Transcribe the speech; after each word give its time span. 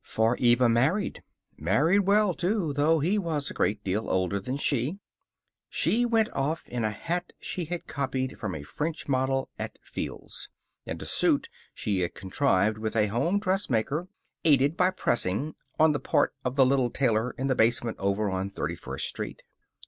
For 0.00 0.36
Eva 0.38 0.70
married. 0.70 1.22
Married 1.58 2.06
well, 2.06 2.32
too, 2.32 2.72
though 2.72 3.00
he 3.00 3.18
was 3.18 3.50
a 3.50 3.52
great 3.52 3.84
deal 3.84 4.08
older 4.08 4.40
than 4.40 4.56
she. 4.56 5.00
She 5.68 6.06
went 6.06 6.32
off 6.32 6.66
in 6.66 6.82
a 6.82 6.88
hat 6.90 7.34
she 7.38 7.66
had 7.66 7.86
copied 7.86 8.38
from 8.38 8.54
a 8.54 8.62
French 8.62 9.06
model 9.06 9.50
at 9.58 9.78
Field's, 9.82 10.48
and 10.86 11.02
a 11.02 11.04
suit 11.04 11.50
she 11.74 11.98
had 12.00 12.14
contrived 12.14 12.78
with 12.78 12.96
a 12.96 13.08
home 13.08 13.38
dressmaker, 13.38 14.08
aided 14.46 14.78
by 14.78 14.88
pressing 14.88 15.56
on 15.78 15.92
the 15.92 16.00
part 16.00 16.34
of 16.42 16.56
the 16.56 16.64
little 16.64 16.88
tailor 16.88 17.32
in 17.32 17.48
the 17.48 17.54
basement 17.54 17.98
over 18.00 18.30
on 18.30 18.48
Thirty 18.48 18.76
first 18.76 19.08
Street. 19.08 19.42